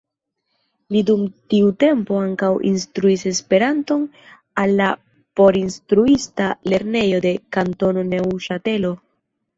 [0.93, 4.07] Li dum tiu tempo ankaŭ instruis Esperanton
[4.63, 4.87] al la
[5.41, 8.95] porinstruista lernejo de Kantono Neŭŝatelo.